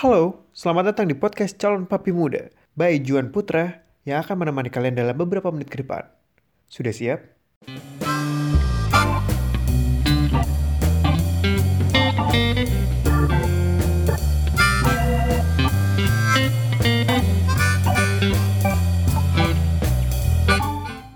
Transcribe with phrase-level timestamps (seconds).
[0.00, 4.96] Halo, selamat datang di podcast Calon Papi Muda by Juan Putra yang akan menemani kalian
[4.96, 6.08] dalam beberapa menit ke depan.
[6.72, 7.20] Sudah siap?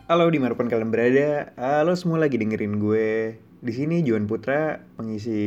[0.04, 3.40] Halo di mana pun kalian berada, halo semua lagi dengerin gue.
[3.64, 5.40] Di sini Juan Putra pengisi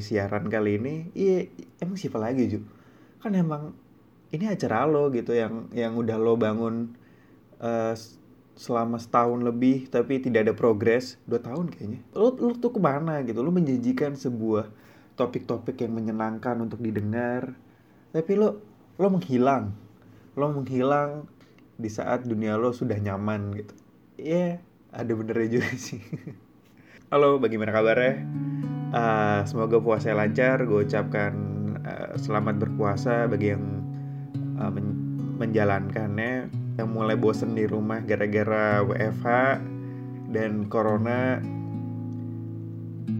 [0.00, 0.94] siaran kali ini.
[1.12, 1.44] Iya,
[1.84, 2.64] emang siapa lagi Ju?
[3.20, 3.76] Kan emang
[4.32, 6.96] ini acara lo gitu yang yang udah lo bangun
[7.60, 7.92] eh,
[8.56, 12.00] selama setahun lebih tapi tidak ada progres dua tahun kayaknya.
[12.16, 13.44] Lo lo tuh ke mana gitu?
[13.44, 14.72] Lo menjanjikan sebuah
[15.20, 17.52] topik-topik yang menyenangkan untuk didengar,
[18.16, 18.56] tapi lo
[18.96, 19.68] lo menghilang,
[20.32, 21.28] lo menghilang
[21.76, 23.74] di saat dunia lo sudah nyaman gitu.
[24.16, 24.64] Iya,
[24.96, 26.00] ada benernya juga sih.
[27.12, 28.24] Halo, bagaimana kabarnya?
[28.88, 30.64] Uh, semoga puasa lancar.
[30.64, 31.32] Gue ucapkan
[31.84, 33.84] uh, selamat berpuasa bagi yang
[34.56, 36.48] uh, men- menjalankannya.
[36.80, 39.28] Yang mulai bosen di rumah gara-gara WFH
[40.32, 41.44] dan Corona.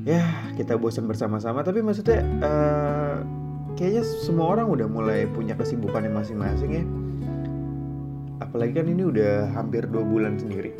[0.08, 1.60] Ya, kita bosan bersama-sama.
[1.60, 3.20] Tapi maksudnya, uh,
[3.76, 6.84] kayaknya semua orang udah mulai punya kesibukannya masing-masing ya
[8.54, 10.74] apalagi kan ini udah hampir dua bulan sendiri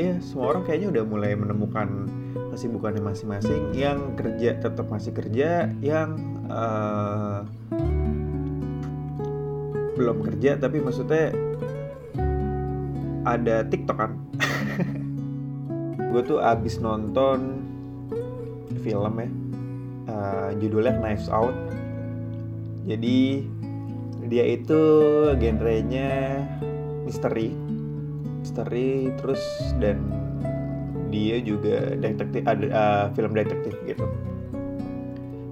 [0.00, 2.08] ya semua orang kayaknya udah mulai menemukan
[2.52, 6.16] kesibukannya masing-masing yang kerja tetap masih kerja yang
[6.48, 7.44] uh,
[9.96, 11.32] belum kerja tapi maksudnya
[13.22, 14.12] ada TikTok kan?
[16.10, 17.62] Gue tuh abis nonton
[18.82, 19.28] film ya
[20.10, 21.54] uh, judulnya Knives Out.
[22.82, 23.46] Jadi
[24.26, 24.80] dia itu
[25.38, 26.42] genrenya
[27.06, 27.61] misteri
[28.42, 29.40] misteri terus
[29.78, 30.02] dan
[31.14, 34.02] dia juga detektif ada uh, film detektif gitu.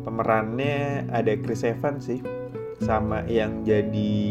[0.03, 2.19] Pemerannya ada Chris Evans sih
[2.83, 4.25] sama yang jadi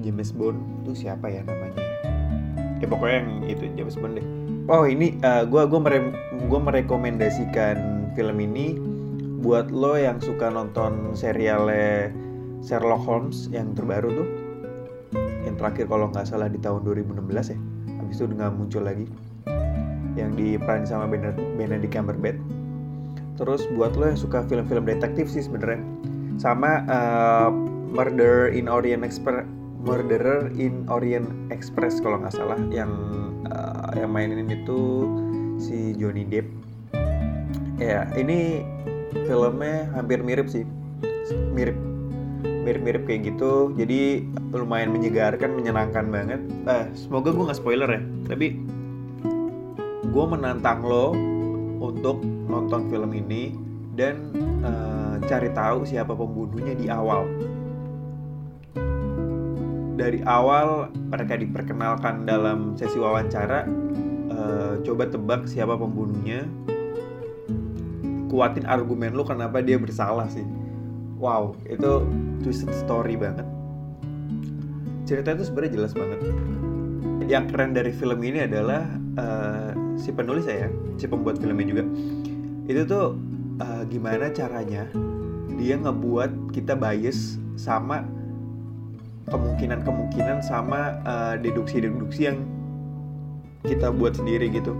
[0.00, 0.56] James Bond.
[0.86, 1.84] Itu siapa ya namanya?
[2.80, 4.26] Ya pokoknya yang itu James Bond deh.
[4.72, 6.00] Oh ini uh, gua gua mere
[6.48, 8.78] gua merekomendasikan film ini
[9.44, 12.10] buat lo yang suka nonton serialnya
[12.64, 14.28] Sherlock Holmes yang terbaru tuh
[15.56, 17.58] terakhir kalau nggak salah di tahun 2016 ya.
[18.00, 19.06] Habis itu nggak muncul lagi.
[20.16, 22.40] Yang diperan sama Benedict Cumberbatch.
[23.36, 25.84] Terus buat lo yang suka film-film detektif sih sebenarnya.
[26.40, 27.48] Sama uh,
[27.92, 29.44] Murder in Orient Express
[29.86, 32.58] Murderer in Orient Express kalau nggak salah.
[32.72, 32.90] Yang
[33.52, 35.06] uh, yang mainin itu
[35.60, 36.48] si Johnny Depp.
[37.76, 38.64] Ya ini
[39.28, 40.64] filmnya hampir mirip sih.
[41.52, 41.85] Mirip
[42.66, 43.70] mirip-mirip kayak gitu.
[43.78, 46.42] Jadi lumayan menyegarkan menyenangkan banget.
[46.66, 48.58] Eh semoga gue nggak spoiler ya tapi
[50.02, 51.14] gue menantang lo
[51.78, 53.54] untuk nonton film ini
[53.94, 54.34] dan
[54.66, 57.22] uh, cari tahu siapa pembunuhnya di awal.
[59.96, 63.64] Dari awal mereka diperkenalkan dalam sesi wawancara
[64.28, 66.44] uh, coba tebak siapa pembunuhnya.
[68.26, 70.65] Kuatin argumen lo kenapa dia bersalah sih
[71.16, 72.04] wow itu
[72.44, 73.44] twisted story banget.
[75.06, 76.18] Cerita itu sebenarnya jelas banget.
[77.26, 78.86] Yang keren dari film ini adalah
[79.18, 81.84] uh, si penulis ya si pembuat filmnya juga.
[82.66, 83.06] Itu tuh
[83.62, 84.86] uh, gimana caranya
[85.56, 88.04] dia ngebuat kita bias sama
[89.26, 91.02] kemungkinan-kemungkinan sama
[91.42, 92.38] deduksi-deduksi uh, yang
[93.66, 94.70] kita buat sendiri gitu.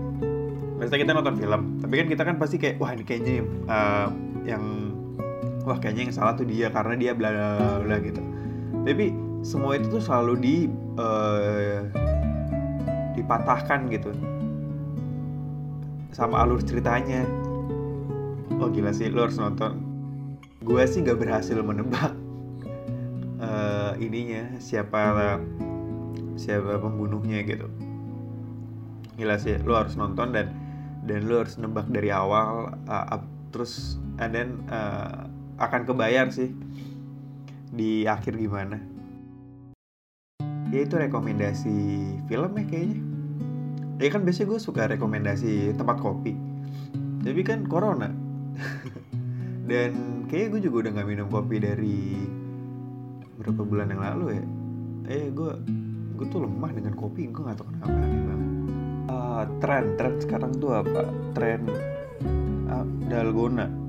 [0.77, 4.09] Misalnya kita nonton film, tapi kan kita kan pasti kayak wah ini kayaknya uh,
[4.45, 4.95] yang
[5.67, 8.23] wah kayaknya yang salah tuh dia karena dia bla bla bla gitu.
[8.87, 9.11] Tapi
[9.43, 10.55] semua itu tuh selalu di
[10.95, 11.83] uh,
[13.19, 14.15] dipatahkan gitu.
[16.15, 17.27] Sama alur ceritanya.
[18.63, 19.83] Oh gila sih lo harus nonton.
[20.63, 22.15] Gue sih nggak berhasil menebak
[23.43, 25.43] uh, ininya siapa
[26.39, 27.67] siapa pembunuhnya gitu.
[29.19, 30.55] Gila sih lo harus nonton dan
[31.07, 34.63] dan lo harus nebak dari awal uh, up, terus and then
[35.57, 36.53] akan kebayar sih.
[37.73, 38.81] Di akhir gimana?
[40.73, 41.79] Ya itu rekomendasi
[42.29, 42.99] film ya kayaknya.
[43.97, 46.37] Ya kan biasanya gue suka rekomendasi tempat kopi.
[47.25, 48.13] Tapi kan corona.
[49.71, 51.99] Dan kayaknya gue juga udah nggak minum kopi dari
[53.41, 54.45] berapa bulan yang lalu ya.
[55.11, 55.53] Eh gue
[56.17, 57.29] gue tuh lemah dengan kopi.
[57.33, 58.51] Gue nggak tahu kenapa aneh banget.
[59.07, 61.09] Uh, tren tren sekarang tuh apa?
[61.33, 61.61] Tren
[62.69, 63.86] uh, dalgona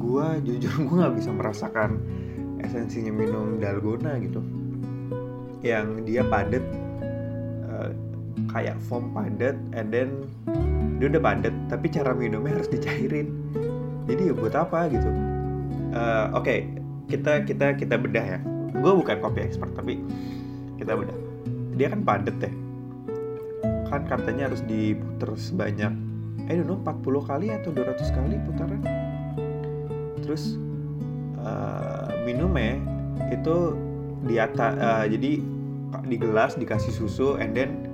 [0.00, 2.00] gue jujur gue nggak bisa merasakan
[2.64, 4.40] esensinya minum dalgona gitu.
[5.60, 6.64] Yang dia padat
[7.68, 7.92] uh,
[8.48, 10.24] kayak foam padat and then
[10.96, 13.28] dia udah padat tapi cara minumnya harus dicairin.
[14.08, 15.10] Jadi ya buat apa gitu?
[15.92, 16.58] Uh, oke okay,
[17.12, 18.40] kita kita kita bedah ya.
[18.72, 20.00] Gue bukan kopi expert tapi
[20.80, 21.18] kita bedah.
[21.76, 22.52] Dia kan padet ya.
[23.92, 25.92] Kan katanya harus diputer sebanyak
[26.50, 28.82] eh know 40 kali atau 200 kali putaran
[30.22, 30.56] terus
[31.40, 32.80] uh, minumnya
[33.32, 33.76] itu
[34.24, 35.40] di atas uh, jadi
[36.06, 37.88] di gelas dikasih susu and then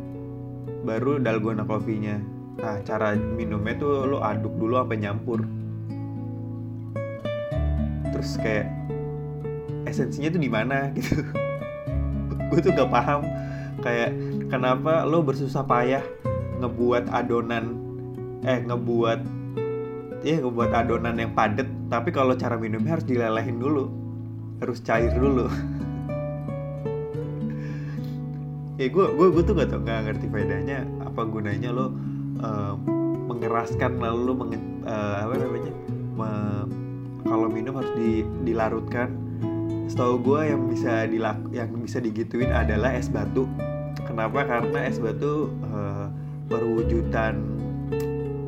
[0.86, 2.18] baru dalgona kopinya
[2.56, 5.44] nah cara minumnya tuh lo aduk dulu sampai nyampur.
[8.16, 8.66] Terus kayak
[9.84, 11.20] esensinya tuh di mana gitu.
[12.48, 13.28] Gue tuh gak paham
[13.84, 14.16] kayak
[14.48, 16.00] kenapa lo bersusah payah
[16.64, 17.76] ngebuat adonan
[18.40, 19.20] eh ngebuat
[20.24, 23.90] ya ngebuat adonan yang padat tapi kalau cara minumnya harus dilelehin dulu.
[24.62, 25.46] Harus cair dulu.
[28.76, 30.84] Ya gue gue gue tuh gak tau nggak ngerti faedahnya.
[31.00, 31.96] Apa gunanya lo
[32.44, 32.76] uh,
[33.24, 35.72] mengeraskan lalu lo menge, uh, apa namanya?
[36.12, 36.28] Me,
[37.24, 39.16] kalau minum harus di, dilarutkan.
[39.88, 43.48] Setahu gue yang bisa dilak yang bisa digituin adalah es batu.
[44.04, 44.44] Kenapa?
[44.44, 46.12] Karena es batu uh,
[46.52, 47.40] perwujudan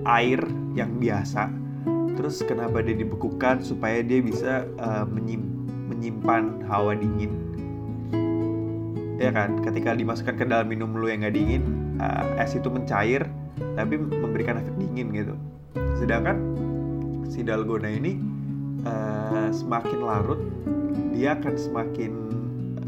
[0.05, 0.44] air
[0.76, 1.49] yang biasa
[2.19, 3.62] terus kenapa dia dibekukan?
[3.62, 5.47] Supaya dia bisa uh, menyim,
[5.87, 7.31] menyimpan hawa dingin.
[9.23, 9.62] Ya kan?
[9.62, 11.62] Ketika dimasukkan ke dalam minum lu yang nggak dingin
[12.03, 13.23] uh, es itu mencair
[13.79, 15.35] tapi memberikan efek dingin gitu.
[15.94, 16.59] Sedangkan
[17.31, 18.19] si dalgona ini
[18.82, 20.41] uh, semakin larut
[21.14, 22.12] dia akan semakin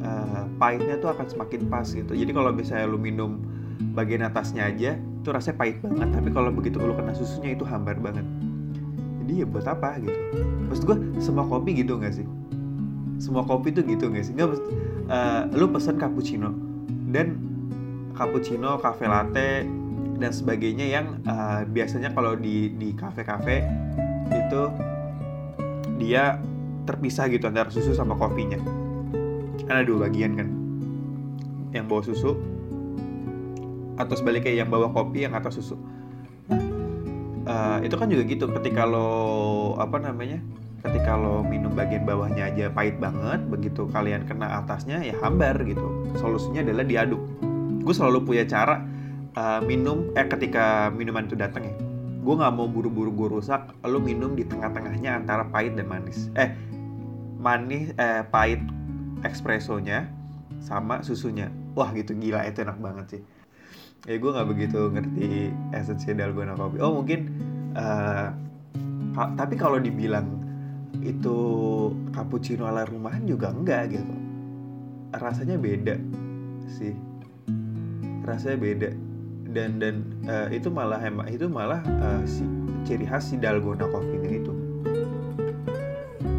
[0.03, 2.15] uh, pahitnya tuh akan semakin pas gitu.
[2.15, 3.43] Jadi kalau misalnya lu minum
[3.95, 6.09] bagian atasnya aja itu rasanya pahit banget.
[6.15, 8.27] Tapi kalau begitu lu kena susunya itu hambar banget
[9.31, 10.19] jadi ya buat apa gitu
[10.67, 12.27] maksud gue semua kopi gitu nggak sih
[13.23, 14.59] semua kopi tuh gitu nggak sih nggak
[15.07, 16.51] uh, lu pesen cappuccino
[17.11, 17.51] dan
[18.21, 19.65] cappuccino, cafe latte
[20.21, 23.65] dan sebagainya yang uh, biasanya kalau di di kafe-kafe
[24.29, 24.63] itu
[25.97, 26.37] dia
[26.85, 28.61] terpisah gitu antara susu sama kopinya.
[29.65, 30.49] Kan ada dua bagian kan.
[31.73, 32.37] Yang bawa susu
[33.97, 35.81] atau sebaliknya yang bawa kopi yang atas susu.
[37.51, 40.39] Uh, itu kan juga gitu ketika lo apa namanya
[40.87, 45.83] ketika lo minum bagian bawahnya aja pahit banget begitu kalian kena atasnya ya hambar gitu.
[46.23, 47.19] Solusinya adalah diaduk.
[47.83, 48.87] Gue selalu punya cara
[49.35, 51.75] uh, minum eh ketika minuman itu datang ya
[52.21, 56.31] gue nggak mau buru-buru gue rusak lo minum di tengah-tengahnya antara pahit dan manis.
[56.39, 56.55] Eh
[57.41, 58.63] manis eh pahit
[59.27, 60.07] espressonya
[60.63, 61.51] sama susunya.
[61.75, 63.23] Wah gitu gila itu enak banget sih.
[64.09, 67.37] Ya gue nggak begitu ngerti esensi dalgona kopi oh mungkin
[67.77, 68.29] uh,
[69.35, 70.27] tapi kalau dibilang
[71.01, 71.39] itu
[72.13, 74.15] cappuccino ala rumahan juga enggak gitu.
[75.17, 75.97] Rasanya beda
[76.71, 76.95] sih.
[78.27, 78.91] Rasanya beda.
[79.51, 79.95] Dan dan
[80.31, 82.47] uh, itu malah emang itu malah uh, si
[82.87, 84.55] ciri khas si dalgona coffee itu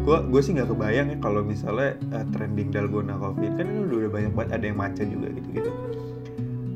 [0.02, 4.32] gue sih nggak kebayang ya kalau misalnya uh, trending dalgona coffee kan ini udah, banyak
[4.34, 5.70] banget ada yang macam juga gitu gitu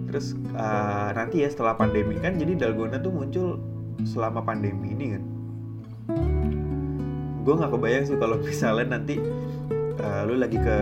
[0.07, 3.59] terus uh, nanti ya setelah pandemi kan jadi dalgona tuh muncul
[4.05, 5.23] selama pandemi ini kan.
[7.47, 9.17] Gue nggak kebayang sih kalau misalnya nanti
[10.03, 10.79] uh, lu lagi ke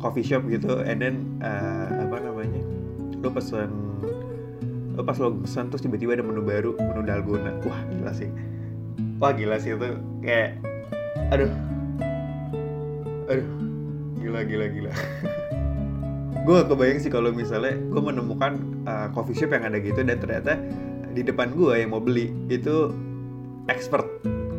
[0.00, 2.64] coffee shop gitu and then uh, apa namanya
[3.20, 3.68] lu pesen
[4.96, 7.56] lu pas lo pesen terus tiba-tiba ada menu baru menu dalgona.
[7.64, 8.30] Wah gila sih.
[9.20, 9.96] Wah gila sih itu.
[10.20, 10.60] Kayak
[11.32, 11.50] aduh.
[13.30, 13.48] Aduh.
[14.20, 14.92] Gila gila gila.
[16.44, 20.16] Gue gak kebayang sih kalau misalnya gue menemukan uh, coffee shop yang ada gitu dan
[20.16, 20.56] ternyata
[21.10, 22.94] di depan gue yang mau beli itu
[23.66, 24.06] expert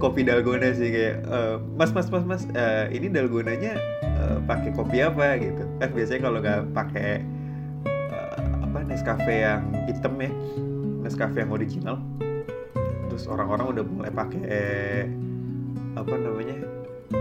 [0.02, 3.78] kopi dalgona sih kayak uh, mas mas mas mas uh, ini dalgonanya
[4.20, 5.38] uh, pakai kopi apa?
[5.38, 5.64] Gitu.
[5.78, 7.22] Kan biasanya kalau nggak pakai
[8.12, 10.32] uh, apa Nescafe yang hitam ya
[11.06, 11.98] Nescafe yang original
[13.12, 14.64] terus orang-orang udah mulai pakai
[16.00, 16.56] apa namanya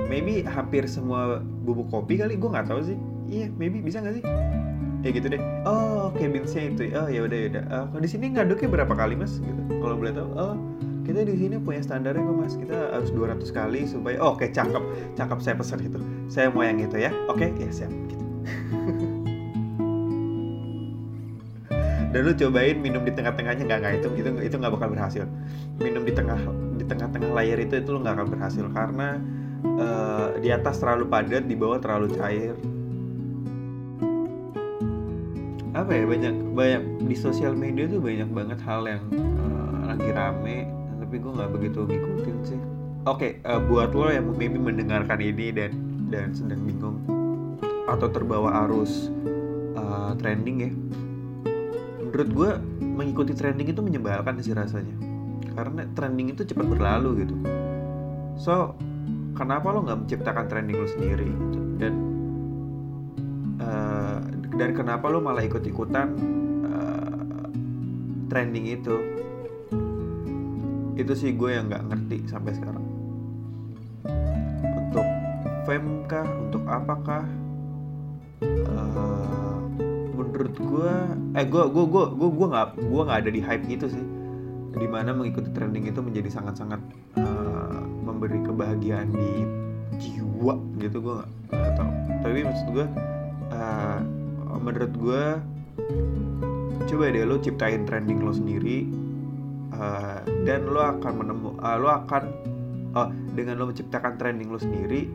[0.07, 2.99] maybe hampir semua bubuk kopi kali gue nggak tahu sih.
[3.31, 4.25] Iya maybe bisa nggak sih
[5.01, 5.41] ya gitu deh.
[5.65, 6.93] Oh cabinsnya itu.
[6.93, 7.65] Oh ya udah ya udah.
[7.93, 9.41] Uh, di sini ngaduknya berapa kali mas?
[9.41, 9.63] Gitu.
[9.81, 10.55] Kalau boleh tahu oh
[11.09, 12.55] kita di sini punya standarnya kok mas?
[12.57, 14.83] Kita harus 200 kali supaya oh, oke okay, cakep.
[15.17, 15.99] Cakep saya pesan itu.
[16.29, 17.11] Saya mau yang itu ya.
[17.27, 17.51] Oke?
[17.51, 17.65] Okay?
[17.65, 17.91] ya siap.
[17.91, 18.21] Gitu.
[22.11, 23.65] dan lu cobain minum di tengah-tengahnya.
[23.65, 23.95] Nggak nggak.
[24.05, 25.25] Itu itu itu nggak bakal berhasil.
[25.81, 26.39] Minum di tengah
[26.77, 28.69] di tengah-tengah layar itu itu lu nggak akan berhasil.
[28.69, 29.17] Karena
[29.81, 32.55] uh, di atas terlalu padat di bawah terlalu cair
[35.81, 40.69] apa ya banyak banyak di sosial media tuh banyak banget hal yang uh, lagi rame
[41.01, 42.61] tapi gue nggak begitu ngikutin sih.
[43.09, 45.73] Oke okay, uh, eh, buat lo yang maybe mendengarkan ini dan
[46.13, 47.01] dan sedang bingung
[47.89, 49.09] atau terbawa arus
[49.75, 50.71] uh, trending ya
[52.05, 52.51] menurut gue
[52.85, 54.93] mengikuti trending itu menyebalkan sih rasanya.
[55.57, 57.35] Karena trending itu cepat berlalu gitu.
[58.37, 58.77] So
[59.33, 61.61] kenapa lo nggak menciptakan trending lo sendiri gitu.
[61.81, 61.95] dan
[64.61, 66.13] dan kenapa lo malah ikut ikutan
[66.69, 67.49] uh,
[68.29, 68.97] trending itu?
[71.01, 72.85] Itu sih gue yang nggak ngerti sampai sekarang.
[74.61, 75.07] Untuk
[75.65, 76.29] fame kah?
[76.29, 77.25] Untuk apakah
[78.45, 79.65] uh,
[80.13, 80.93] menurut gue
[81.41, 84.05] eh gue gue gue gue gue nggak gue nggak ada di hype itu sih.
[84.77, 86.85] Di mana mengikuti trending itu menjadi sangat-sangat
[87.17, 89.33] uh, memberi kebahagiaan di
[89.97, 91.17] jiwa gitu gue
[91.49, 91.91] nggak tahu.
[92.29, 92.87] Tapi maksud gue
[94.61, 95.25] menurut gue
[96.87, 98.89] coba deh lo ciptain trending lo sendiri
[99.75, 102.23] uh, dan lo akan menemu uh, lo akan
[102.97, 105.09] oh dengan lo menciptakan trending lo sendiri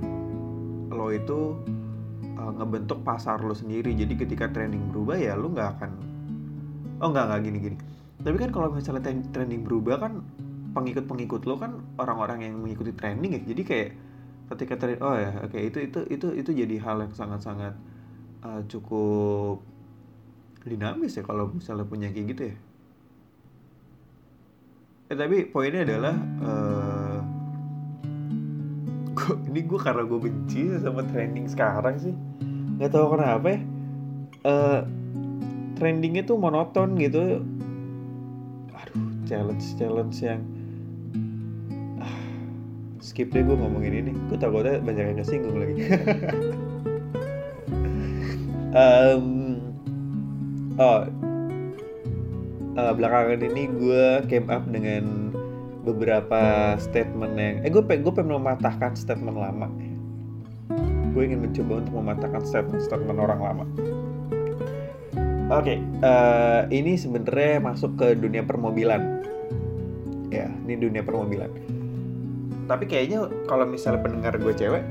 [0.89, 1.59] lo itu
[2.39, 3.91] uh, ngebentuk pasar lo sendiri.
[3.93, 5.91] Jadi ketika trending berubah ya lo nggak akan
[7.03, 7.77] oh nggak nggak gini gini.
[8.25, 9.03] Tapi kan kalau misalnya
[9.35, 10.23] trending berubah kan
[10.75, 13.41] pengikut-pengikut lo kan orang-orang yang mengikuti trending ya.
[13.43, 13.89] Jadi kayak
[14.55, 17.73] ketika trend oh ya oke okay, itu itu itu itu jadi hal yang sangat-sangat
[18.45, 19.65] uh, cukup
[20.65, 22.57] dinamis ya kalau misalnya punya kayak gitu ya.
[25.13, 27.19] Eh tapi poinnya adalah uh,
[29.13, 32.13] gua, ini gue karena gue benci sama trending sekarang sih.
[32.81, 33.59] Nggak tahu kenapa ya.
[34.45, 34.81] Uh,
[35.77, 37.45] trendingnya tuh monoton gitu.
[38.73, 40.41] Aduh challenge challenge yang
[42.01, 42.17] ah,
[42.97, 44.11] skip deh gue ngomongin ini.
[44.33, 45.73] Gue takutnya banyak yang kesinggung lagi
[48.75, 49.57] um,
[50.77, 51.07] oh
[52.75, 55.31] uh, belakangan ini gue came up dengan
[55.87, 59.71] beberapa statement yang eh gue gue pengen mematahkan statement lama
[61.15, 63.65] gue ingin mencoba untuk mematahkan statement-statement orang lama
[65.45, 69.21] Oke, okay, uh, eh, ini sebenarnya masuk ke dunia permobilan.
[70.33, 71.53] Ya, ini dunia permobilan.
[72.65, 74.81] Tapi kayaknya kalau misalnya pendengar gue cewek,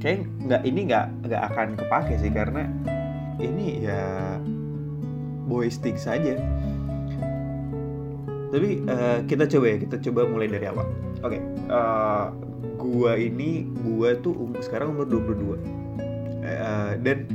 [0.00, 2.68] kayak nggak ini nggak nggak akan kepake sih karena
[3.40, 4.02] ini ya
[5.44, 6.40] boy stick saja.
[8.54, 10.86] Tapi uh, kita coba ya, kita coba mulai dari awal.
[11.26, 12.26] Oke, okay, uh, eh,
[12.78, 15.58] gua ini gua tuh um, sekarang umur 22.
[16.44, 17.26] Uh, dan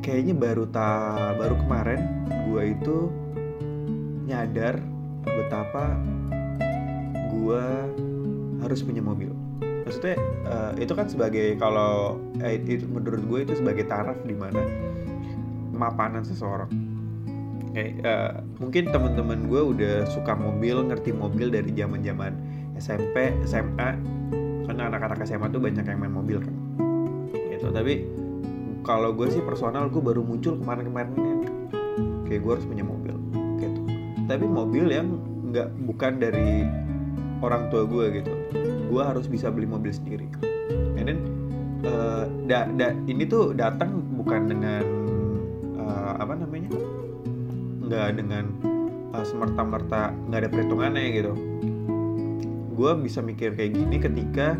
[0.00, 2.00] kayaknya baru ta baru kemarin
[2.50, 2.98] gue itu
[4.26, 4.80] nyadar
[5.22, 5.94] betapa
[7.30, 7.64] gue
[8.64, 9.30] harus punya mobil
[9.90, 10.14] maksudnya
[10.46, 14.62] uh, itu kan sebagai kalau eh, itu menurut gue itu sebagai taraf di mana
[15.74, 16.70] kemapanan seseorang.
[17.74, 18.32] Kayak uh,
[18.62, 22.38] mungkin teman-teman gue udah suka mobil ngerti mobil dari zaman zaman
[22.78, 23.98] SMP SMA
[24.70, 26.54] karena anak-anak SMA tuh banyak yang main mobil kan.
[27.34, 27.66] Gitu.
[27.74, 28.06] Tapi
[28.86, 31.50] kalau gue sih personal gue baru muncul kemarin-kemarin ini.
[32.30, 33.18] Kayak gue harus punya mobil
[33.58, 33.80] gitu.
[34.30, 35.18] Tapi mobil yang
[35.50, 36.62] nggak bukan dari
[37.42, 38.32] orang tua gue gitu
[38.90, 40.26] gue harus bisa beli mobil sendiri.
[40.98, 41.18] And then
[41.86, 44.84] uh, da, da, ini tuh datang bukan dengan
[45.78, 46.74] uh, apa namanya?
[47.86, 48.44] Nggak dengan
[49.14, 51.32] uh, semerta-merta nggak ada perhitungannya gitu.
[52.74, 54.58] Gue bisa mikir kayak gini ketika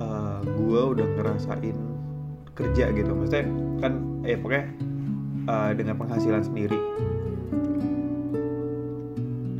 [0.00, 1.76] uh, gue udah ngerasain
[2.56, 3.10] kerja gitu.
[3.12, 3.44] Maksudnya
[3.84, 3.92] kan
[4.24, 4.64] ya pokoknya
[5.44, 6.80] uh, dengan penghasilan sendiri.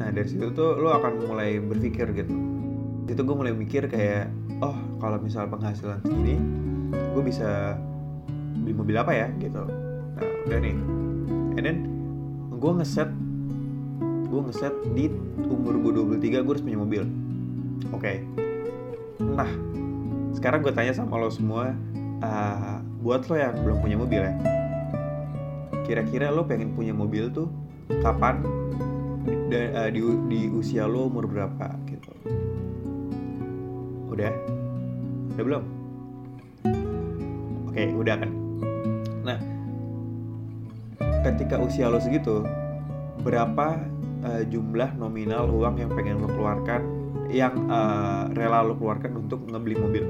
[0.00, 2.45] Nah dari situ tuh lo akan mulai berpikir gitu
[3.06, 4.26] itu gue mulai mikir kayak
[4.58, 6.42] oh kalau misal penghasilan segini
[6.90, 7.78] gue bisa
[8.62, 9.28] beli mobil apa ya?
[9.38, 9.62] Gitu.
[10.16, 10.76] Nah udah nih.
[11.56, 11.78] And then
[12.56, 13.10] gue ngeset
[14.26, 15.06] gue ngeset di
[15.46, 17.02] umur gue 23 gue harus punya mobil.
[17.94, 18.02] Oke.
[18.02, 18.16] Okay.
[19.16, 19.48] nah
[20.36, 21.72] sekarang gue tanya sama lo semua
[22.20, 24.36] uh, buat lo yang belum punya mobil ya
[25.88, 27.48] kira-kira lo pengen punya mobil tuh
[28.04, 28.44] kapan
[29.48, 31.78] di, uh, di, di usia lo umur berapa?
[31.88, 32.10] Gitu
[34.16, 34.32] udah?
[35.36, 35.64] Udah belum?
[37.68, 38.30] Oke udah kan?
[39.20, 39.38] Nah
[41.20, 42.48] ketika usia lo segitu
[43.20, 43.76] berapa
[44.24, 46.80] uh, jumlah nominal uang yang pengen lo keluarkan
[47.28, 50.04] yang uh, rela lo keluarkan untuk ngebeli mobil?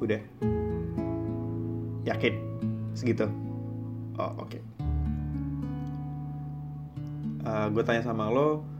[0.00, 0.22] Udah?
[2.08, 2.34] Yakin?
[2.96, 3.28] Segitu?
[4.16, 4.48] Oh oke.
[4.48, 4.62] Okay.
[7.44, 8.77] uh, eh, gue tanya sama lo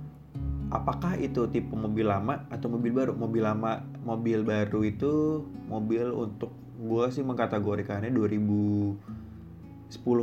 [0.69, 3.13] apakah itu tipe mobil lama atau mobil baru?
[3.17, 8.97] Mobil lama mobil baru itu mobil untuk gue sih mengkategorikannya 2010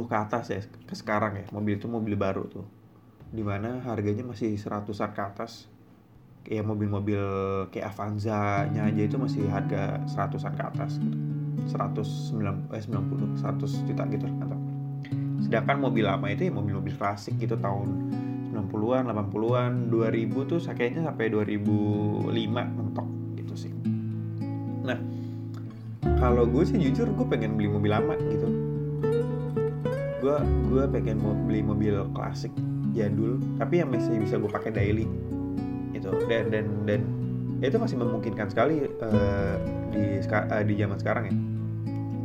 [0.09, 1.45] ke atas ya ke sekarang ya.
[1.51, 2.65] Mobil itu mobil baru tuh.
[3.33, 5.67] Di mana harganya masih seratusan ke atas.
[6.45, 7.21] Kayak mobil-mobil
[7.73, 11.17] kayak Avanza nya aja itu masih harga seratusan ke atas gitu.
[11.65, 14.27] 190 eh 90 100 juta gitu
[15.45, 18.09] sedangkan mobil lama itu ya mobil-mobil klasik gitu tahun
[18.55, 23.71] 90-an 80-an 2000 tuh kayaknya sampai 2005 mentok gitu sih.
[24.81, 24.97] Nah
[26.15, 28.47] kalau gue sih jujur gue pengen beli mobil lama gitu.
[30.23, 30.37] Gue
[30.71, 32.55] gue pengen mau beli mobil klasik
[32.95, 35.05] jadul tapi yang masih bisa gue pakai daily
[35.91, 36.09] gitu.
[36.31, 37.01] Dan dan dan
[37.59, 39.55] itu masih memungkinkan sekali uh,
[39.91, 41.35] di uh, di zaman sekarang ya.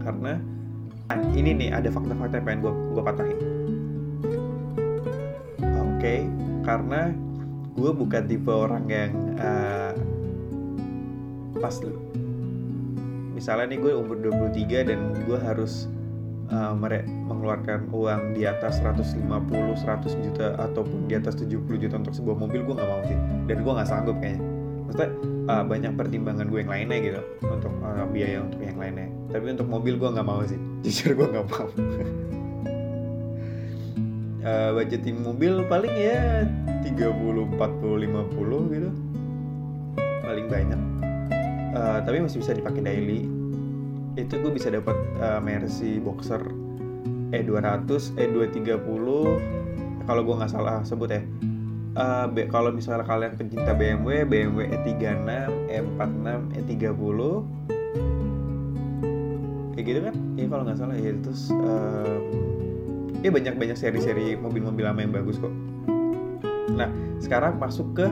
[0.01, 0.33] Karena
[1.35, 3.50] ini nih ada fakta-fakta yang pengen gue gue patahin
[6.01, 6.25] okay,
[6.65, 7.13] karena
[7.77, 9.95] gue bukan tipe orang yang uh,
[11.61, 11.77] pas
[13.37, 15.89] misalnya nih gue umur 23 dan gue harus
[16.53, 22.37] uh, mengeluarkan uang di atas 150 100 juta ataupun di atas 70 juta untuk sebuah
[22.37, 23.19] mobil gue nggak mau sih.
[23.49, 24.45] Dan gue nggak sanggup kayaknya.
[24.85, 25.11] Maksudnya
[25.49, 29.09] uh, banyak pertimbangan gue yang lainnya gitu untuk uh, biaya untuk yang lainnya.
[29.31, 30.59] Tapi untuk mobil gue nggak mau sih.
[30.85, 31.69] Jujur gue nggak mau
[34.45, 36.45] uh, budgeting mobil paling ya
[36.85, 38.91] 30 40 50 gitu.
[40.25, 40.81] Paling banyak.
[41.71, 43.29] Uh, tapi masih bisa dipakai daily.
[44.19, 46.43] Itu gue bisa dapat uh, Mercy Boxer
[47.31, 49.07] E200 E230
[50.05, 51.23] kalau gue nggak salah sebut ya.
[51.91, 55.27] Uh, kalau misalnya kalian pencinta BMW BMW E36
[55.67, 57.19] E46 E30
[59.75, 60.15] kayak gitu kan?
[60.39, 62.19] Ya kalau nggak salah ya terus uh,
[63.21, 65.53] ya banyak banyak seri-seri mobil-mobil lama yang bagus kok.
[66.73, 66.89] Nah
[67.21, 68.07] sekarang masuk ke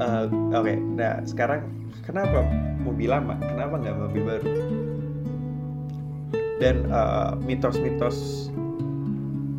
[0.00, 1.68] uh, oke okay, nah sekarang
[2.04, 2.44] kenapa
[2.80, 3.36] mobil lama?
[3.40, 4.48] Kenapa nggak mobil baru?
[6.60, 8.48] Dan uh, mitos-mitos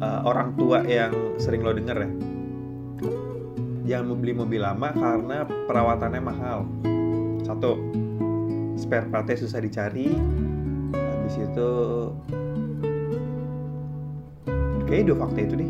[0.02, 2.10] uh, orang tua yang sering lo denger ya?
[3.82, 6.70] Jangan membeli mobil lama karena perawatannya mahal.
[7.42, 7.82] Satu
[8.78, 10.14] spare partnya susah dicari.
[10.94, 11.70] Habis itu
[14.92, 15.70] kayak dua fakta itu deh.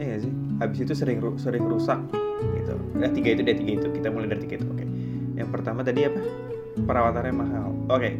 [0.00, 0.32] Ya gak sih?
[0.58, 2.00] Habis itu sering sering rusak
[2.56, 2.74] gitu.
[3.04, 3.86] Eh tiga itu deh tiga itu.
[3.92, 4.84] Kita mulai dari tiga itu oke.
[5.36, 6.20] Yang pertama tadi apa?
[6.80, 7.68] Perawatannya mahal.
[7.92, 8.16] Oke.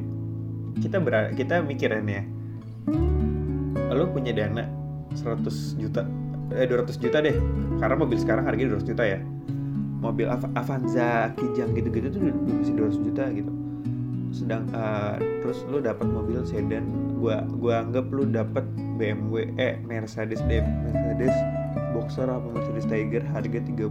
[0.85, 2.23] Kita ber kita mikirin ya.
[3.89, 4.69] Lo punya dana
[5.17, 6.05] 100 juta
[6.53, 7.35] eh 200 juta deh.
[7.81, 9.19] Karena mobil sekarang harganya 200 juta ya.
[9.99, 13.58] Mobil Av Avanza Kijang gitu-gitu tuh masih 200 juta gitu
[14.31, 16.85] sedang uh, terus lo dapat mobil sedan
[17.17, 18.65] gua gua anggap lo dapat
[19.01, 21.35] BMW eh Mercedes deh Mercedes
[21.97, 23.89] Boxer apa Mercedes Tiger harga 39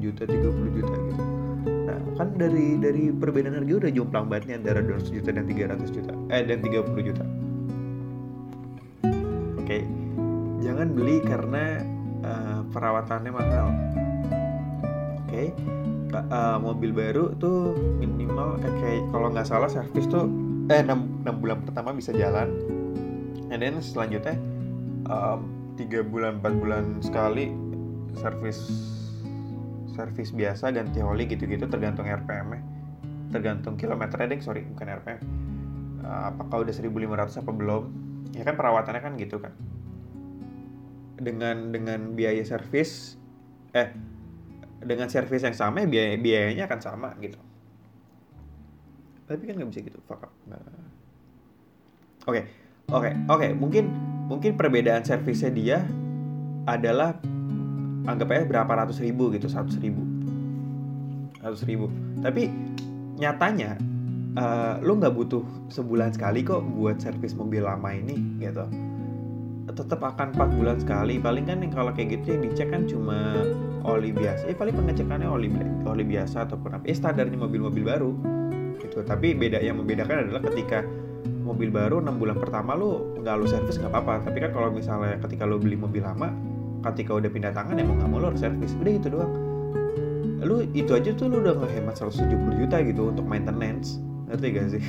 [0.00, 1.24] juta 30 juta gitu
[1.64, 5.96] Nah, kan dari dari perbedaan harga udah jomplang banget nih antara 200 juta dan 300
[5.96, 6.12] juta.
[6.32, 7.24] Eh dan 30 juta.
[9.60, 9.64] Oke.
[9.64, 9.82] Okay.
[10.64, 11.84] Jangan beli karena
[12.24, 13.68] uh, perawatannya mahal.
[15.28, 15.28] Oke.
[15.28, 15.48] Okay.
[16.14, 20.30] Uh, mobil baru tuh minimal eh, kayak kalau nggak salah servis tuh
[20.70, 22.54] eh 6, 6 bulan pertama bisa jalan.
[23.50, 24.38] And then selanjutnya
[25.10, 27.50] um, 3 bulan 4 bulan sekali
[28.14, 28.58] servis
[29.94, 32.62] servis biasa ganti oli gitu-gitu tergantung RPM nya
[33.30, 35.22] tergantung kilometer deh sorry bukan RPM
[36.04, 37.84] uh, apakah udah 1500 apa belum?
[38.36, 39.52] Ya kan perawatannya kan gitu kan.
[41.16, 43.16] Dengan dengan biaya servis
[43.74, 43.90] eh
[44.84, 47.40] dengan servis yang sama biaya biayanya akan sama gitu.
[49.24, 50.60] Tapi kan nggak bisa gitu fuck nah.
[52.28, 52.44] oke
[52.92, 53.88] oke oke mungkin
[54.28, 55.78] mungkin perbedaan servisnya dia
[56.68, 57.16] adalah
[58.04, 60.04] anggap aja berapa ratus ribu gitu seratus ribu.
[61.40, 61.88] Seratus ribu.
[62.20, 62.48] Tapi
[63.20, 63.76] nyatanya
[64.36, 68.64] uh, lo nggak butuh sebulan sekali kok buat servis mobil lama ini gitu.
[69.74, 71.18] Tetap akan 4 bulan sekali.
[71.18, 73.42] Paling kan kalau kayak gitu yang dicek kan cuma
[73.84, 75.52] oli biasa eh paling pengecekannya oli
[75.84, 78.10] oli biasa ataupun apa eh standarnya mobil-mobil baru
[78.80, 79.04] gitu.
[79.04, 80.82] Tapi beda yang membedakan adalah ketika
[81.44, 84.30] mobil baru enam bulan pertama lo nggak lo servis nggak apa-apa.
[84.30, 86.32] Tapi kan kalau misalnya ketika lo beli mobil lama
[86.92, 89.32] ketika udah pindah tangan emang nggak mau lo harus servis udah gitu doang.
[90.44, 94.84] Lu itu aja tuh lu udah ngehemat 170 juta gitu untuk maintenance ngerti gak sih?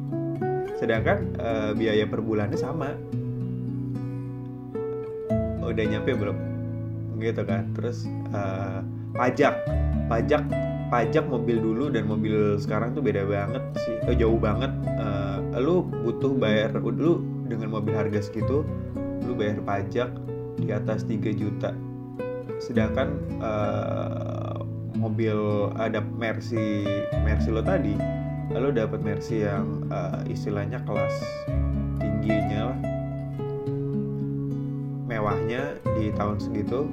[0.80, 2.94] Sedangkan uh, biaya per bulannya sama.
[5.66, 6.55] Udah nyampe belum
[7.18, 7.72] gitu kan.
[7.76, 8.80] Terus uh,
[9.16, 9.54] pajak.
[10.06, 10.46] Pajak
[10.86, 13.96] pajak mobil dulu dan mobil sekarang tuh beda banget sih.
[14.06, 14.70] Oh, jauh banget.
[14.98, 18.66] Uh, lu butuh bayar lu dengan mobil harga segitu
[19.24, 20.10] lu bayar pajak
[20.60, 21.74] di atas 3 juta.
[22.62, 24.62] Sedangkan uh,
[24.96, 25.36] mobil
[25.76, 26.86] ada Mercy
[27.24, 27.92] Mercy lo tadi
[28.54, 31.14] lalu dapat Mercy yang uh, istilahnya kelas
[31.98, 32.80] tingginya lah.
[35.06, 36.86] Mewahnya di tahun segitu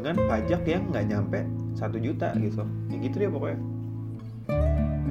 [0.00, 1.44] dengan pajak yang nggak nyampe
[1.76, 2.64] satu juta gitu.
[2.88, 3.60] Ya gitu deh pokoknya.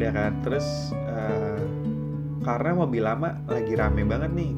[0.01, 0.31] Udah kan?
[0.41, 0.65] Terus
[1.05, 1.61] uh,
[2.41, 4.51] karena mobil lama lagi rame banget nih.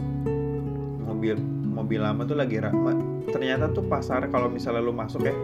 [1.04, 1.36] Mobil
[1.72, 2.96] mobil lama tuh lagi ramai
[3.32, 5.36] ternyata tuh pasar kalau misalnya lu masuk ya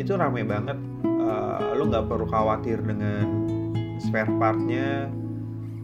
[0.00, 0.80] itu rame banget.
[1.04, 3.44] Uh, lu nggak perlu khawatir dengan
[4.00, 5.08] spare partnya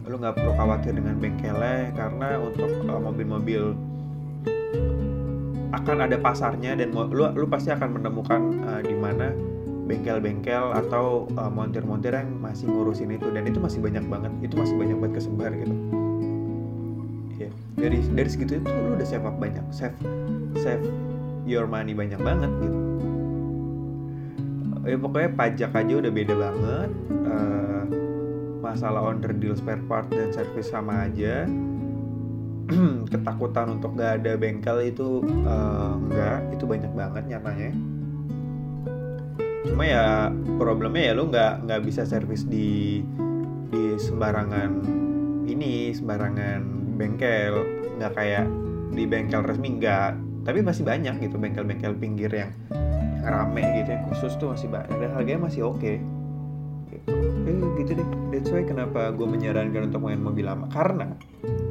[0.05, 3.77] lu nggak perlu khawatir dengan bengkelnya karena untuk uh, mobil-mobil
[5.71, 9.31] akan ada pasarnya dan lu lu pasti akan menemukan uh, di mana
[9.87, 13.31] bengkel-bengkel atau uh, montir-montir yang masih ngurusin itu.
[13.31, 15.75] Dan itu masih banyak banget itu masih banyak banget kesebar gitu.
[17.39, 19.95] Ya dari dari segitu itu lu udah save up banyak save
[20.59, 20.83] save
[21.47, 22.77] your money banyak banget gitu.
[24.81, 26.89] Ya pokoknya pajak aja udah beda banget
[27.29, 27.83] uh,
[28.59, 31.45] masalah under deal spare part dan service sama aja
[33.13, 37.71] ketakutan untuk gak ada bengkel itu uh, enggak itu banyak banget nyatanya.
[39.61, 42.99] Cuma ya problemnya ya lo nggak nggak bisa servis di
[43.71, 44.71] di sembarangan
[45.47, 46.59] ini sembarangan
[46.97, 47.53] bengkel.
[48.01, 48.45] Nggak kayak
[48.91, 50.11] di bengkel resmi nggak.
[50.41, 54.97] Tapi masih banyak gitu bengkel-bengkel pinggir yang, yang rame gitu yang khusus tuh masih banyak
[54.97, 55.77] dan harganya masih oke.
[55.77, 56.01] Okay.
[56.89, 57.13] gitu.
[57.45, 58.07] Eh, gitu deh.
[58.33, 60.65] That's why kenapa gue menyarankan untuk main mobil lama.
[60.73, 61.13] Karena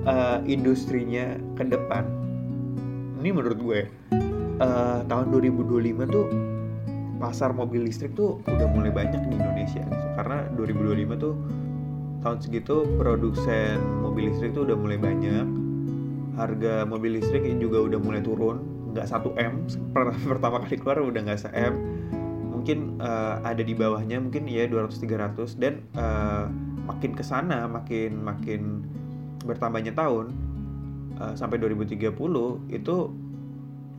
[0.06, 2.06] uh, industrinya ke depan.
[3.20, 3.80] Ini menurut gue
[4.62, 6.26] uh, tahun 2025 tuh
[7.20, 9.84] pasar mobil listrik tuh udah mulai banyak di Indonesia.
[10.16, 11.34] Karena 2025 tuh
[12.20, 15.46] tahun segitu produsen mobil listrik tuh udah mulai banyak.
[16.38, 18.64] Harga mobil listrik juga udah mulai turun.
[18.96, 19.54] Nggak 1 m
[20.32, 21.74] pertama kali keluar udah nggak 1 m
[22.60, 26.44] mungkin uh, ada di bawahnya mungkin ya 200-300 dan uh,
[26.84, 28.84] makin ke sana makin makin
[29.44, 30.32] bertambahnya tahun
[31.16, 32.12] uh, sampai 2030
[32.72, 32.96] itu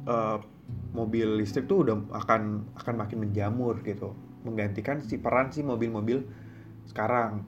[0.06, 0.38] uh,
[0.92, 4.14] mobil listrik tuh udah akan akan makin menjamur gitu.
[4.44, 6.26] Menggantikan si peran si mobil-mobil
[6.90, 7.46] sekarang.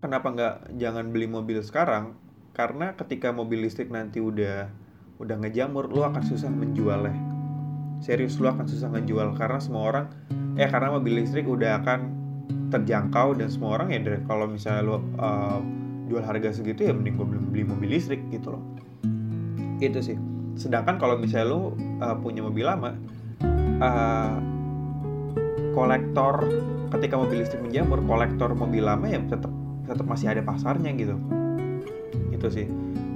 [0.00, 2.16] Kenapa nggak jangan beli mobil sekarang?
[2.56, 4.72] Karena ketika mobil listrik nanti udah
[5.20, 7.12] udah ngejamur lu akan susah menjualnya.
[8.00, 10.06] Serius lu akan susah ngejual karena semua orang
[10.56, 12.00] eh karena mobil listrik udah akan
[12.72, 15.60] terjangkau dan semua orang ya kalau misalnya lu uh,
[16.10, 18.62] jual harga segitu ya mending gue beli, mobil listrik gitu loh.
[19.78, 20.18] Itu sih.
[20.58, 22.98] Sedangkan kalau misalnya lu uh, punya mobil lama
[23.78, 24.34] uh,
[25.72, 26.50] kolektor
[26.90, 29.54] ketika mobil listrik menjamur kolektor mobil lama ya tetap
[29.86, 31.14] tetap masih ada pasarnya gitu.
[32.34, 32.66] Itu sih.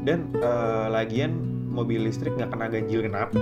[0.07, 1.35] Dan uh, lagian
[1.75, 3.35] mobil listrik nggak kena ganjil genap.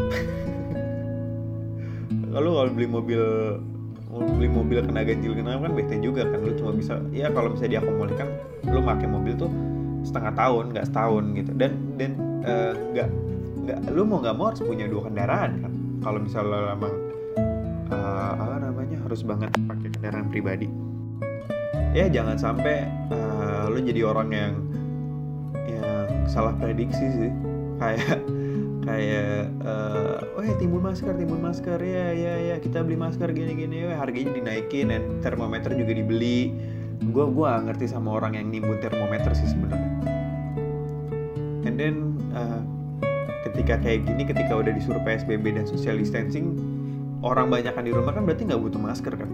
[2.33, 3.23] Lalu kalau beli mobil
[4.13, 6.39] beli mobil kena ganjil genap kan bete juga kan.
[6.45, 8.29] Lu cuma bisa ya kalau misalnya diakomodirkan
[8.69, 9.51] lu pakai mobil tuh
[10.05, 11.51] setengah tahun nggak setahun gitu.
[11.57, 12.11] Dan dan
[12.93, 13.15] nggak uh,
[13.65, 15.73] nggak lu mau nggak mau harus punya dua kendaraan kan.
[16.03, 16.95] Kalau misalnya emang
[17.89, 20.69] uh, apa namanya harus banget pakai kendaraan pribadi.
[21.97, 24.53] Ya jangan sampai uh, lu jadi orang yang
[25.69, 27.33] yang salah prediksi sih.
[27.81, 28.21] Kayak
[28.93, 33.89] kayak uh, ya timbul masker timbul masker ya ya ya kita beli masker gini gini.
[33.89, 36.53] Ya harganya dinaikin dan termometer juga dibeli.
[37.03, 39.91] Gue gua ngerti sama orang yang nimbun termometer sih sebenarnya.
[41.65, 42.61] And then uh,
[43.49, 46.53] ketika kayak gini ketika udah disuruh PSBB dan social distancing
[47.25, 49.31] orang banyak kan di rumah kan berarti nggak butuh masker kan?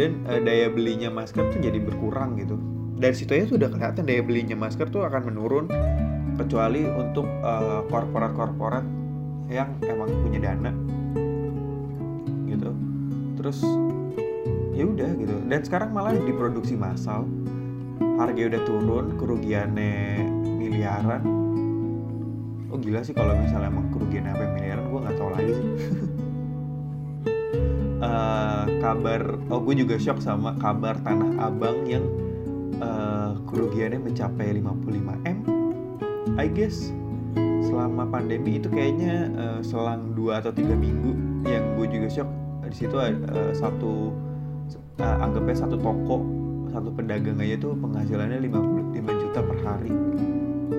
[0.00, 2.56] Dan uh, daya belinya masker tuh jadi berkurang gitu.
[2.96, 5.66] Dari situ aja sudah kelihatan daya belinya masker tuh akan menurun
[6.40, 8.84] kecuali untuk uh, korporat-korporat
[9.52, 10.72] yang emang punya dana.
[12.48, 12.70] Gitu.
[13.36, 13.58] Terus
[14.72, 15.34] ya udah gitu.
[15.44, 17.28] Dan sekarang malah diproduksi massal.
[18.16, 21.22] Harga udah turun kerugiannya miliaran.
[22.72, 25.66] Oh gila sih kalau misalnya emang kerugian apa miliaran gue nggak tahu lagi sih.
[28.00, 29.22] Uh, kabar
[29.52, 32.04] oh gue juga shock sama kabar tanah abang yang
[32.80, 35.39] uh, kerugiannya mencapai 55 m
[36.40, 36.88] I guess
[37.68, 41.12] selama pandemi itu kayaknya uh, selang dua atau tiga minggu
[41.44, 42.28] yang gue juga shock
[42.64, 43.12] di situ uh,
[43.52, 44.08] satu
[45.04, 46.24] uh, anggapnya satu toko
[46.72, 49.92] satu pedagang aja tuh penghasilannya 55 juta per hari.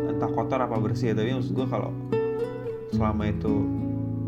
[0.08, 1.92] Entah kotor apa bersih ya tapi maksud gue kalau
[2.96, 3.54] selama itu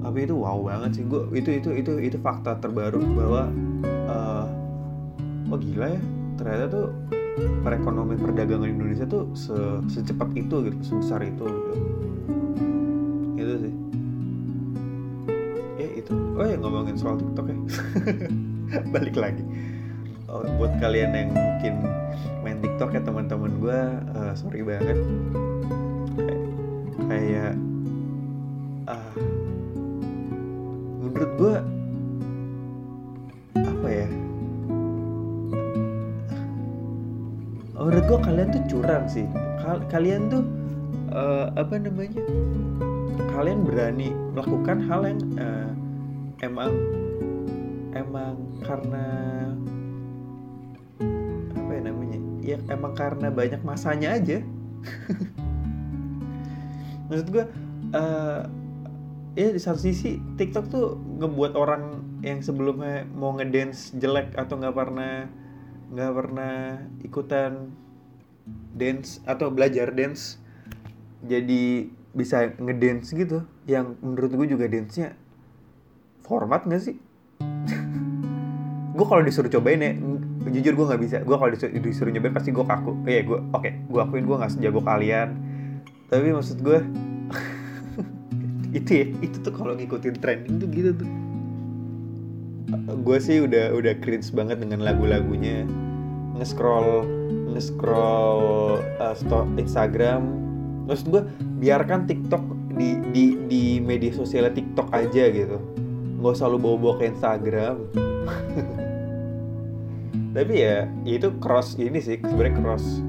[0.04, 1.04] tapi itu wow banget sih.
[1.08, 3.50] Gue itu itu itu itu fakta terbaru bahwa
[4.06, 4.46] uh,
[5.50, 6.02] oh gila ya
[6.38, 6.88] ternyata tuh
[7.38, 9.56] perekonomian perdagangan Indonesia tuh se
[9.89, 11.74] secepat itu gitu sebesar itu gitu.
[13.39, 13.74] Itu sih.
[15.82, 16.13] Ya itu.
[16.38, 17.58] Oh ya ngomongin soal TikTok ya.
[18.93, 19.43] Balik lagi.
[20.30, 21.74] Oh, buat kalian yang mungkin
[22.41, 23.80] main TikTok ya teman-teman gue
[24.17, 24.98] uh, sorry banget.
[27.10, 27.54] Kayak
[28.89, 29.13] uh,
[31.02, 31.56] menurut gue
[37.84, 39.28] menurut gue kalian tuh curang sih.
[39.60, 40.43] Kal kalian tuh
[41.12, 42.24] uh, apa namanya?
[43.36, 45.72] Kalian berani melakukan hal yang uh,
[46.39, 46.72] emang
[47.91, 49.06] emang karena
[51.60, 52.19] apa ya namanya?
[52.39, 54.39] Ya emang karena banyak masanya aja.
[57.12, 57.46] Maksud gue
[57.91, 58.41] uh,
[59.36, 64.76] ya di satu sisi TikTok tuh ngebuat orang yang sebelumnya mau ngedance jelek atau nggak
[64.76, 65.28] pernah
[65.93, 67.69] nggak pernah ikutan
[68.73, 70.41] dance atau belajar dance.
[71.23, 73.45] Jadi bisa ngedance gitu.
[73.69, 75.13] Yang menurut gue juga dance-nya
[76.25, 76.97] format gak sih?
[78.93, 79.97] Gue kalau disuruh cobain ya
[80.53, 81.17] jujur gue nggak bisa.
[81.25, 82.93] Gue kalau disuruh, disuruh nyobain pasti gue kaku.
[83.10, 85.34] Eh gue oke okay, gue akuin gue nggak sejago kalian.
[86.13, 86.77] Tapi maksud gue
[88.77, 91.22] itu ya itu tuh kalau ngikutin trending tuh gitu tuh
[93.04, 95.67] gue sih udah udah cringe banget dengan lagu-lagunya.
[96.39, 97.06] Nge-scroll
[97.54, 98.41] nge-scroll
[98.99, 100.21] uh, Instagram.
[100.89, 101.21] Terus gue
[101.63, 105.58] biarkan TikTok di di di media sosial TikTok aja gitu.
[106.19, 107.76] Nggak usah lu bawa-bawa ke Instagram.
[110.34, 113.06] Tapi ya, itu cross ini sih sebenarnya cross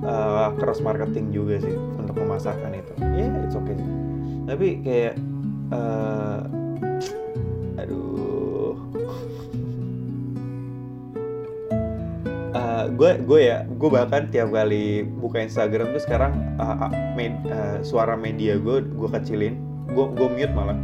[0.00, 2.92] uh, cross marketing juga sih untuk memasarkan itu.
[3.04, 3.76] Ya yeah, it's okay
[4.44, 5.16] tapi kayak
[5.72, 6.44] uh,
[12.92, 18.14] gue gue ya gue bahkan tiap kali buka Instagram tuh sekarang uh, med, uh, suara
[18.18, 19.54] media gue gue kecilin
[19.90, 20.76] gue gue mute malah.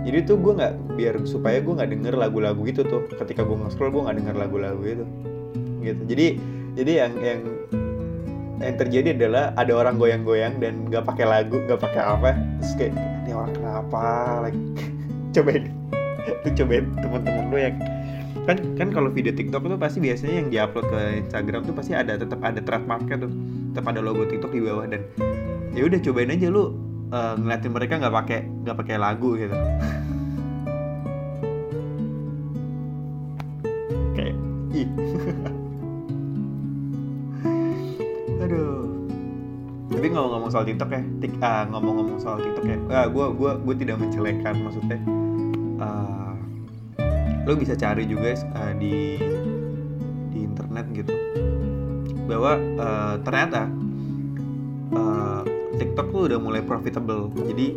[0.00, 3.04] Jadi tuh gue nggak biar supaya gue nggak denger lagu-lagu itu tuh.
[3.14, 5.04] Ketika gue nge-scroll gue nggak denger lagu-lagu itu.
[5.84, 6.02] Gitu.
[6.08, 6.26] Jadi
[6.80, 7.40] jadi yang yang
[8.60, 12.36] yang terjadi adalah ada orang goyang-goyang dan nggak pakai lagu nggak pakai apa.
[12.60, 14.04] Terus kayak ini orang kenapa?
[14.48, 14.60] Lagi
[15.36, 15.64] cobain.
[16.44, 17.76] Tuh cobain teman-teman lo yang
[18.48, 22.16] kan kan kalau video TikTok itu pasti biasanya yang diupload ke Instagram tuh pasti ada
[22.16, 23.32] tetap ada trademarknya tuh.
[23.70, 25.04] Tetap ada logo TikTok di bawah dan
[25.76, 26.74] ya udah cobain aja lu
[27.14, 29.52] uh, ngeliatin mereka nggak pakai nggak pakai lagu gitu.
[34.16, 34.34] Kayak
[34.74, 34.88] ih.
[38.42, 38.88] Aduh.
[39.90, 43.74] Tapi ngomong-ngomong soal TikTok ya tik uh, ngomong-ngomong soal TikTok ya uh, gue gua gue
[43.76, 44.96] tidak menjelekan maksudnya.
[45.76, 46.29] Uh,
[47.50, 49.18] lo bisa cari juga uh, di
[50.30, 51.10] di internet gitu.
[52.30, 53.66] Bahwa uh, ternyata
[54.94, 55.42] uh,
[55.74, 57.26] TikTok tuh udah mulai profitable.
[57.34, 57.74] Jadi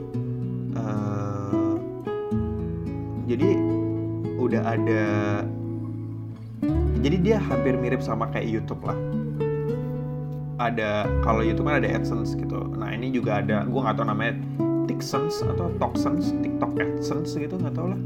[0.77, 1.73] uh,
[3.25, 3.49] jadi
[4.37, 5.03] udah ada
[7.01, 8.95] jadi dia hampir mirip sama kayak YouTube lah.
[10.61, 12.61] Ada kalau YouTube kan ada AdSense gitu.
[12.77, 14.37] Nah ini juga ada gue nggak tahu namanya
[14.85, 18.01] TikSense atau Toksense TikTok AdSense gitu nggak tahu lah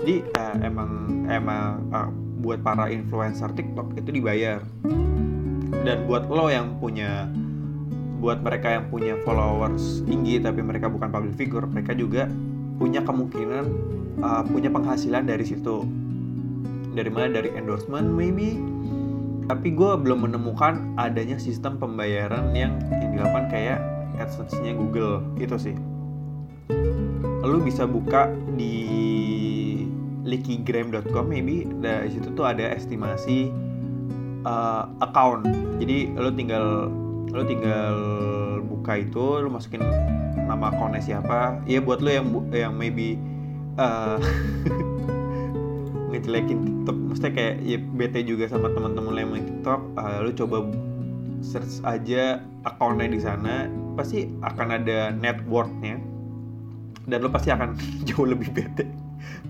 [0.00, 0.90] jadi uh, emang
[1.28, 2.08] emang uh,
[2.40, 4.64] buat para influencer TikTok itu dibayar.
[5.84, 7.28] Dan buat lo yang punya
[8.20, 12.28] buat mereka yang punya followers tinggi tapi mereka bukan public figure mereka juga
[12.76, 13.64] punya kemungkinan
[14.24, 15.84] uh, punya penghasilan dari situ.
[16.96, 17.36] Dari mana?
[17.36, 18.56] Dari endorsement maybe.
[19.52, 23.78] Tapi gue belum menemukan adanya sistem pembayaran yang yang dilakukan kayak
[24.16, 25.20] AdSense-nya Google.
[25.36, 25.76] Itu sih.
[27.44, 28.76] Lu bisa buka di
[30.24, 33.48] likigram.com maybe dari situ tuh ada estimasi
[34.44, 35.48] uh, account.
[35.80, 36.88] Jadi lo tinggal
[37.30, 37.94] lo tinggal
[38.66, 39.84] buka itu lo masukin
[40.36, 41.60] nama akunnya siapa.
[41.64, 43.16] Ya buat lo yang yang maybe
[43.80, 44.20] uh,
[46.12, 46.96] ngejelekin TikTok.
[47.10, 50.58] Maksudnya kayak ya bete juga sama teman-teman yang main TikTok uh, lo coba
[51.40, 53.64] search aja akunnya di sana
[53.96, 55.96] pasti akan ada networknya
[57.08, 57.74] dan lo pasti akan
[58.08, 58.99] jauh lebih bete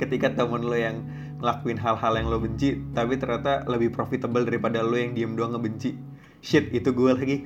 [0.01, 1.05] ketika temen lo yang
[1.41, 5.97] ngelakuin hal-hal yang lo benci tapi ternyata lebih profitable daripada lo yang diem doang ngebenci.
[6.41, 7.37] Shit itu gue lagi.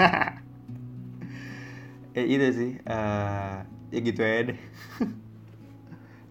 [2.10, 3.62] Ya itu sih uh,
[3.94, 4.58] ya gitu aja deh.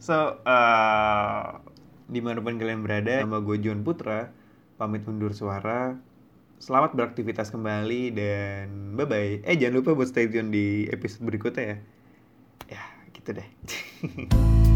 [0.03, 1.63] So uh,
[2.11, 4.27] di mana pun kalian berada nama gue John Putra.
[4.75, 5.95] Pamit undur suara.
[6.59, 11.63] Selamat beraktivitas kembali dan bye bye eh jangan lupa buat stay tune di episode berikutnya
[11.63, 11.77] ya.
[12.75, 12.83] Ya
[13.15, 13.47] gitu deh